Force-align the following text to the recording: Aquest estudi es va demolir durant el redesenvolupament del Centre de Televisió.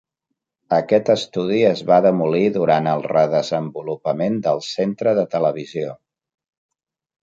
Aquest 0.77 1.11
estudi 1.13 1.59
es 1.73 1.83
va 1.91 1.99
demolir 2.07 2.43
durant 2.57 2.91
el 2.95 3.07
redesenvolupament 3.13 4.43
del 4.51 4.67
Centre 4.73 5.19
de 5.23 5.31
Televisió. 5.39 5.99